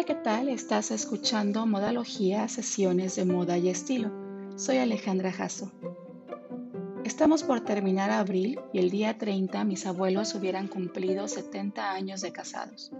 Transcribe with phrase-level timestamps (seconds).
[0.00, 0.48] Hola, ¿qué tal?
[0.48, 4.10] Estás escuchando Modalogía, sesiones de moda y estilo.
[4.56, 5.70] Soy Alejandra Jasso.
[7.04, 12.32] Estamos por terminar abril y el día 30 mis abuelos hubieran cumplido 70 años de
[12.32, 12.90] casados.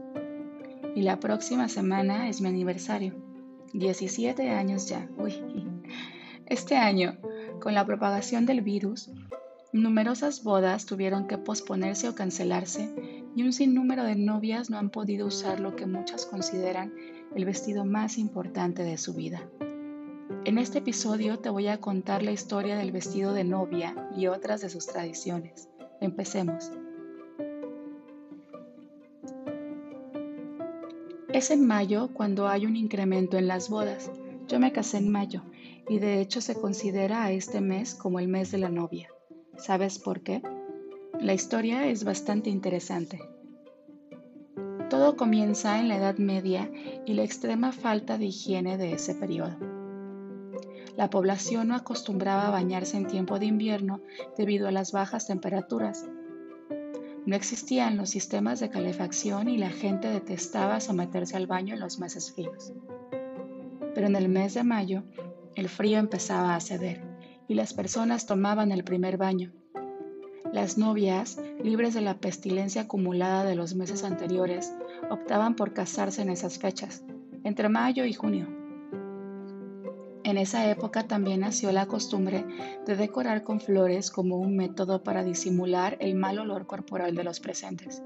[0.95, 3.15] Y la próxima semana es mi aniversario.
[3.73, 5.09] 17 años ya.
[5.17, 5.43] Uy.
[6.45, 7.17] Este año,
[7.63, 9.11] con la propagación del virus,
[9.73, 12.93] numerosas bodas tuvieron que posponerse o cancelarse
[13.35, 16.93] y un sinnúmero de novias no han podido usar lo que muchas consideran
[17.35, 19.49] el vestido más importante de su vida.
[20.45, 24.61] En este episodio te voy a contar la historia del vestido de novia y otras
[24.61, 25.69] de sus tradiciones.
[26.01, 26.73] Empecemos.
[31.33, 34.11] Es en mayo cuando hay un incremento en las bodas.
[34.49, 35.43] Yo me casé en mayo
[35.89, 39.09] y de hecho se considera a este mes como el mes de la novia.
[39.57, 40.43] ¿Sabes por qué?
[41.21, 43.21] La historia es bastante interesante.
[44.89, 46.71] Todo comienza en la Edad Media
[47.05, 49.55] y la extrema falta de higiene de ese periodo.
[50.97, 54.01] La población no acostumbraba a bañarse en tiempo de invierno
[54.39, 56.09] debido a las bajas temperaturas.
[57.27, 61.99] No existían los sistemas de calefacción y la gente detestaba someterse al baño en los
[61.99, 62.73] meses fríos.
[63.95, 65.03] Pero en el mes de mayo,
[65.55, 67.05] el frío empezaba a ceder
[67.47, 69.53] y las personas tomaban el primer baño.
[70.53, 74.75] Las novias, libres de la pestilencia acumulada de los meses anteriores,
[75.09, 77.05] optaban por casarse en esas fechas,
[77.45, 78.49] entre mayo y junio.
[80.25, 82.45] En esa época también nació la costumbre
[82.85, 87.39] de decorar con flores como un método para disimular el mal olor corporal de los
[87.39, 88.03] presentes,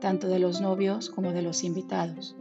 [0.00, 2.36] tanto de los novios como de los invitados.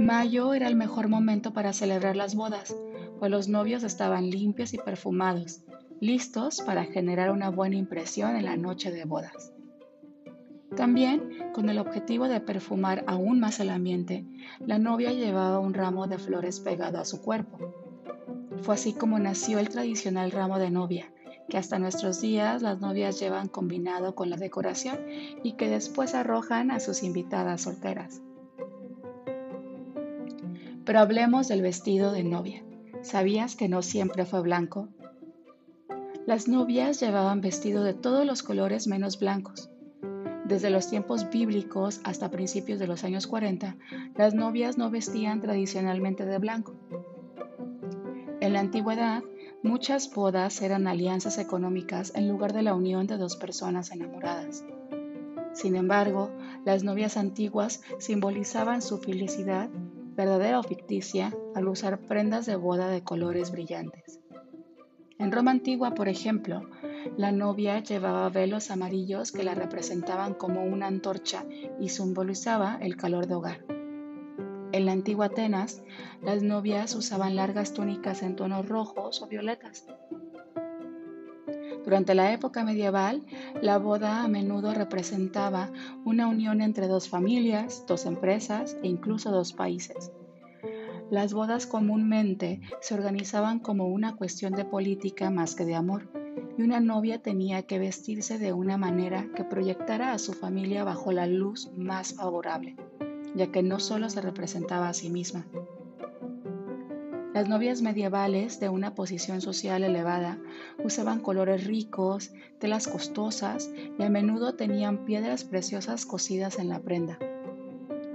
[0.00, 2.74] Mayo era el mejor momento para celebrar las bodas,
[3.20, 5.62] pues los novios estaban limpios y perfumados,
[6.02, 9.52] listos para generar una buena impresión en la noche de bodas.
[10.76, 14.26] También, con el objetivo de perfumar aún más el ambiente,
[14.58, 17.56] la novia llevaba un ramo de flores pegado a su cuerpo.
[18.62, 21.12] Fue así como nació el tradicional ramo de novia,
[21.48, 24.98] que hasta nuestros días las novias llevan combinado con la decoración
[25.44, 28.20] y que después arrojan a sus invitadas solteras.
[30.84, 32.64] Pero hablemos del vestido de novia.
[33.02, 34.88] ¿Sabías que no siempre fue blanco?
[36.24, 39.70] Las novias llevaban vestido de todos los colores menos blancos.
[40.44, 43.76] Desde los tiempos bíblicos hasta principios de los años 40,
[44.14, 46.76] las novias no vestían tradicionalmente de blanco.
[48.40, 49.24] En la antigüedad,
[49.64, 54.64] muchas bodas eran alianzas económicas en lugar de la unión de dos personas enamoradas.
[55.54, 56.30] Sin embargo,
[56.64, 59.70] las novias antiguas simbolizaban su felicidad,
[60.14, 64.21] verdadera o ficticia, al usar prendas de boda de colores brillantes.
[65.22, 66.68] En Roma antigua, por ejemplo,
[67.16, 71.44] la novia llevaba velos amarillos que la representaban como una antorcha
[71.78, 73.64] y simbolizaba el calor de hogar.
[74.72, 75.84] En la antigua Atenas,
[76.22, 79.86] las novias usaban largas túnicas en tonos rojos o violetas.
[81.84, 83.24] Durante la época medieval,
[83.60, 85.70] la boda a menudo representaba
[86.04, 90.10] una unión entre dos familias, dos empresas e incluso dos países.
[91.12, 96.08] Las bodas comúnmente se organizaban como una cuestión de política más que de amor,
[96.56, 101.12] y una novia tenía que vestirse de una manera que proyectara a su familia bajo
[101.12, 102.76] la luz más favorable,
[103.34, 105.46] ya que no solo se representaba a sí misma.
[107.34, 110.38] Las novias medievales de una posición social elevada
[110.82, 117.18] usaban colores ricos, telas costosas y a menudo tenían piedras preciosas cosidas en la prenda.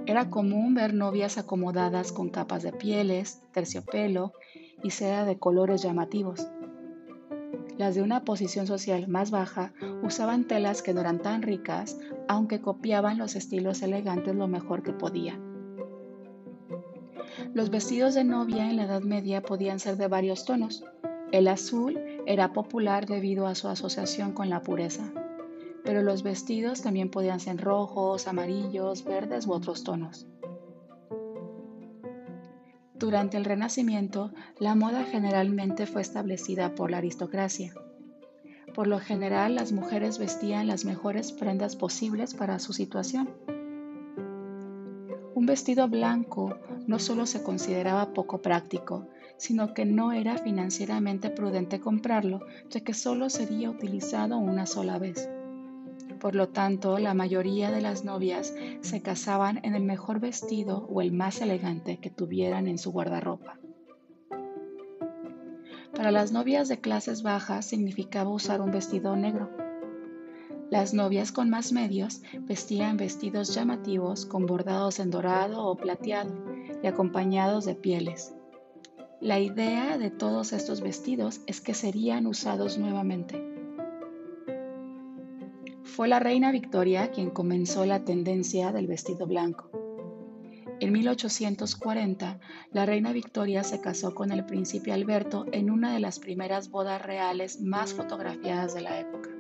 [0.08, 4.32] Era común ver novias acomodadas con capas de pieles, terciopelo
[4.82, 6.48] y seda de colores llamativos.
[7.78, 9.74] Las de una posición social más baja
[10.04, 14.94] usaban telas que no eran tan ricas, aunque copiaban los estilos elegantes lo mejor que
[14.94, 15.42] podían.
[17.54, 20.86] Los vestidos de novia en la Edad Media podían ser de varios tonos.
[21.34, 25.12] El azul era popular debido a su asociación con la pureza
[25.88, 30.28] pero los vestidos también podían ser rojos, amarillos, verdes u otros tonos.
[32.94, 37.74] Durante el Renacimiento, la moda generalmente fue establecida por la aristocracia.
[38.76, 43.30] Por lo general, las mujeres vestían las mejores prendas posibles para su situación.
[45.36, 49.08] Un vestido blanco no solo se consideraba poco práctico,
[49.38, 55.30] sino que no era financieramente prudente comprarlo, ya que solo sería utilizado una sola vez.
[56.28, 61.02] Por lo tanto, la mayoría de las novias se casaban en el mejor vestido o
[61.02, 63.58] el más elegante que tuvieran en su guardarropa.
[65.96, 69.50] Para las novias de clases bajas significaba usar un vestido negro.
[70.70, 76.36] Las novias con más medios vestían vestidos llamativos con bordados en dorado o plateado
[76.84, 78.36] y acompañados de pieles.
[79.22, 83.47] La idea de todos estos vestidos es que serían usados nuevamente.
[85.98, 89.72] Fue la reina Victoria quien comenzó la tendencia del vestido blanco.
[90.80, 92.40] En 1840,
[92.72, 97.02] la reina Victoria se casó con el príncipe Alberto en una de las primeras bodas
[97.02, 99.32] reales más fotografiadas de la época.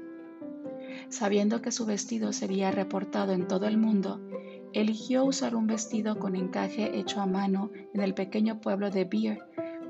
[1.09, 4.19] Sabiendo que su vestido sería reportado en todo el mundo,
[4.74, 9.38] eligió usar un vestido con encaje hecho a mano en el pequeño pueblo de Beer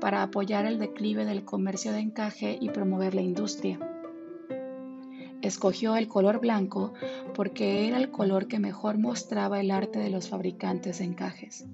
[0.02, 3.87] para apoyar el declive del comercio de encaje y promover la industria.
[5.42, 6.92] Escogió el color blanco
[7.34, 11.64] porque era el color que mejor mostraba el arte de los fabricantes de encajes.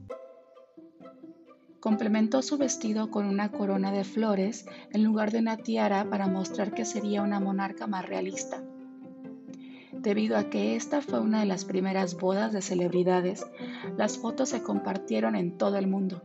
[1.81, 6.75] Complementó su vestido con una corona de flores en lugar de una tiara para mostrar
[6.75, 8.63] que sería una monarca más realista.
[9.93, 13.47] Debido a que esta fue una de las primeras bodas de celebridades,
[13.97, 16.23] las fotos se compartieron en todo el mundo.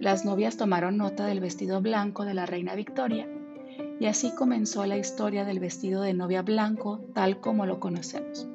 [0.00, 3.28] Las novias tomaron nota del vestido blanco de la reina Victoria
[4.00, 8.48] y así comenzó la historia del vestido de novia blanco tal como lo conocemos.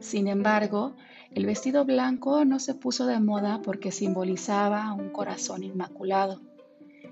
[0.00, 0.94] Sin embargo,
[1.32, 6.40] el vestido blanco no se puso de moda porque simbolizaba un corazón inmaculado,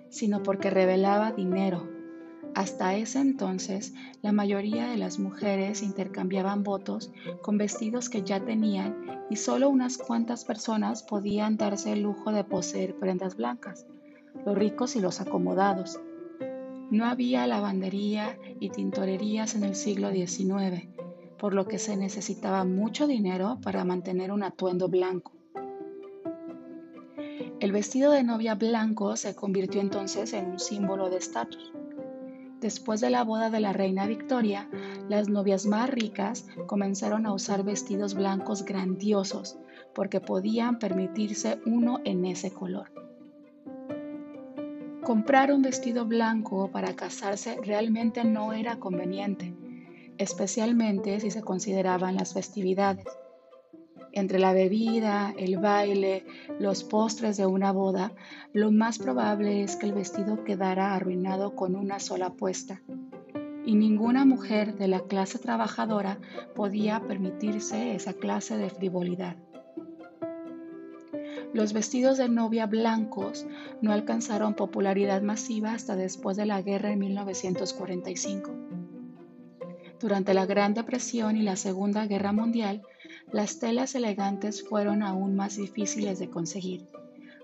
[0.09, 1.87] sino porque revelaba dinero,
[2.57, 3.93] hasta ese entonces,
[4.23, 7.13] la mayoría de las mujeres intercambiaban votos
[7.43, 8.97] con vestidos que ya tenían
[9.29, 13.85] y solo unas cuantas personas podían darse el lujo de poseer prendas blancas,
[14.45, 16.01] los ricos y los acomodados.
[16.91, 20.89] No había lavandería y tintorerías en el siglo XIX,
[21.39, 25.33] por lo que se necesitaba mucho dinero para mantener un atuendo blanco.
[27.59, 31.73] El vestido de novia blanco se convirtió entonces en un símbolo de estatus.
[32.61, 34.69] Después de la boda de la reina Victoria,
[35.09, 39.59] las novias más ricas comenzaron a usar vestidos blancos grandiosos
[39.95, 42.96] porque podían permitirse uno en ese color.
[45.07, 49.55] Comprar un vestido blanco para casarse realmente no era conveniente,
[50.19, 53.07] especialmente si se consideraban las festividades.
[54.11, 56.27] Entre la bebida, el baile,
[56.59, 58.15] los postres de una boda,
[58.53, 62.83] lo más probable es que el vestido quedara arruinado con una sola puesta.
[63.65, 66.19] Y ninguna mujer de la clase trabajadora
[66.57, 69.37] podía permitirse esa clase de frivolidad.
[71.53, 73.47] Los vestidos de novia blancos
[73.81, 78.53] no alcanzaron popularidad masiva hasta después de la guerra en 1945.
[79.99, 82.83] Durante la Gran Depresión y la Segunda Guerra Mundial,
[83.33, 86.87] las telas elegantes fueron aún más difíciles de conseguir,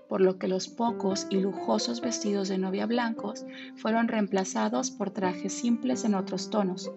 [0.07, 3.45] por lo que los pocos y lujosos vestidos de novia blancos
[3.77, 6.91] fueron reemplazados por trajes simples en otros tonos.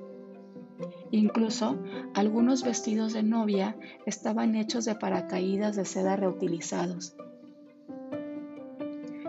[1.10, 1.78] Incluso
[2.14, 3.76] algunos vestidos de novia
[4.06, 7.14] estaban hechos de paracaídas de seda reutilizados.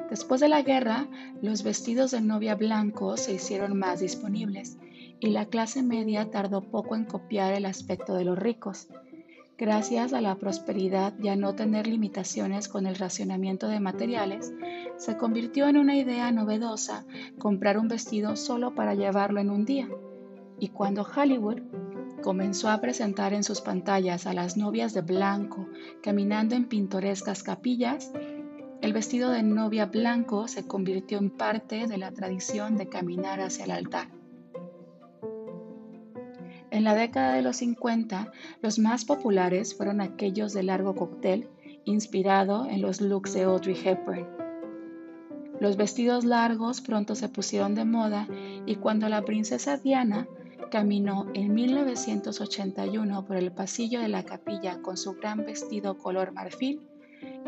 [0.09, 1.07] Después de la guerra,
[1.41, 4.77] los vestidos de novia blancos se hicieron más disponibles
[5.19, 8.87] y la clase media tardó poco en copiar el aspecto de los ricos,
[9.59, 14.53] Gracias a la prosperidad y a no tener limitaciones con el racionamiento de materiales,
[14.97, 17.05] se convirtió en una idea novedosa
[17.39, 19.89] comprar un vestido solo para llevarlo en un día.
[20.59, 21.61] Y cuando Hollywood
[22.21, 25.67] comenzó a presentar en sus pantallas a las novias de blanco
[26.01, 28.11] caminando en pintorescas capillas,
[28.81, 33.65] el vestido de novia blanco se convirtió en parte de la tradición de caminar hacia
[33.65, 34.07] el altar.
[36.69, 41.49] En la década de los 50, los más populares fueron aquellos de largo cóctel,
[41.85, 44.27] inspirado en los looks de Audrey Hepburn.
[45.59, 48.27] Los vestidos largos pronto se pusieron de moda
[48.65, 50.27] y cuando la princesa Diana
[50.69, 56.81] caminó en 1981 por el pasillo de la capilla con su gran vestido color marfil,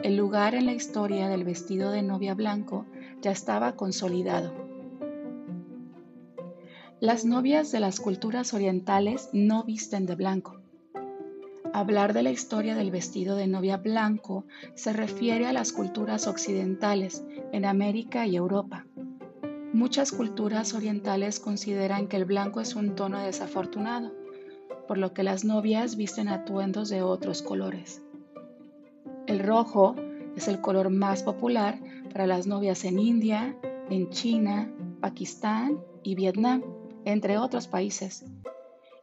[0.04, 2.86] el lugar en la historia del vestido de novia blanco
[3.22, 4.54] ya estaba consolidado.
[7.02, 10.60] Las novias de las culturas orientales no visten de blanco.
[11.72, 17.24] Hablar de la historia del vestido de novia blanco se refiere a las culturas occidentales
[17.54, 18.86] en América y Europa.
[19.80, 24.12] Muchas culturas orientales consideran que el blanco es un tono desafortunado,
[24.90, 28.02] por lo que las novias visten atuendos de otros colores.
[29.26, 29.96] El rojo
[30.36, 31.80] es el color más popular
[32.12, 33.56] para las novias en India,
[33.90, 34.70] en China,
[35.00, 36.62] Pakistán y Vietnam
[37.06, 38.26] entre otros países.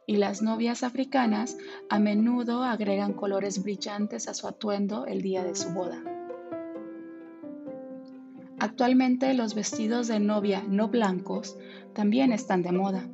[0.05, 1.57] Y las novias africanas
[1.89, 6.16] a menudo agregan colores brillantes a su atuendo el día de su boda.
[8.67, 11.55] Actualmente los vestidos de novia no blancos
[11.93, 13.07] también están de moda.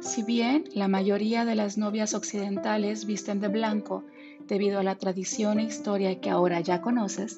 [0.00, 4.04] Si bien la mayoría de las novias occidentales visten de blanco
[4.48, 7.36] debido a la tradición e historia que ahora ya conoces,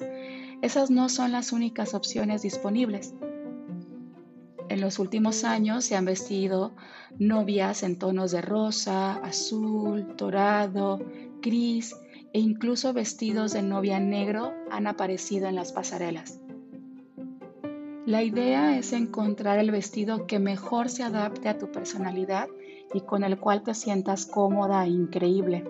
[0.61, 3.13] esas no son las únicas opciones disponibles.
[4.69, 6.75] En los últimos años se han vestido
[7.19, 10.97] novias en tonos de rosa, azul, dorado,
[11.41, 11.93] gris
[12.31, 16.39] e incluso vestidos de novia negro han aparecido en las pasarelas.
[18.07, 22.47] La idea es encontrar el vestido que mejor se adapte a tu personalidad
[22.93, 25.65] y con el cual te sientas cómoda e increíble.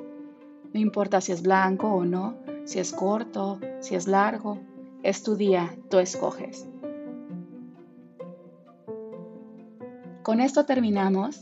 [0.72, 4.60] No importa si es blanco o no, si es corto, si es largo,
[5.01, 6.70] es tu día, tú escoges.
[10.22, 11.41] Con esto terminamos.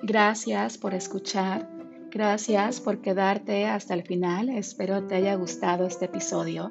[0.00, 1.68] Gracias por escuchar.
[2.12, 4.50] Gracias por quedarte hasta el final.
[4.50, 6.70] Espero te haya gustado este episodio.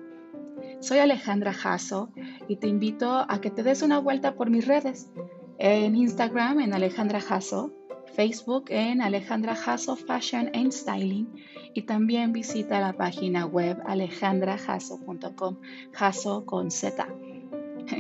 [0.80, 2.12] Soy Alejandra Jasso
[2.48, 5.10] y te invito a que te des una vuelta por mis redes.
[5.58, 7.72] En Instagram en Alejandra Jasso,
[8.16, 11.28] Facebook en Alejandra Jasso Fashion and Styling
[11.74, 15.58] y también visita la página web alejandrajasso.com,
[15.92, 17.08] Jasso con Z.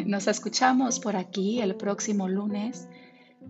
[0.05, 2.87] Nos escuchamos por aquí el próximo lunes.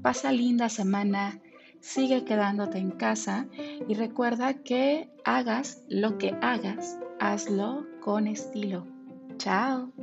[0.02, 1.40] Pasa linda semana,
[1.80, 3.48] sigue quedándote en casa
[3.88, 8.95] y recuerda que hagas lo que hagas, hazlo con estilo.
[9.40, 9.94] Ciao.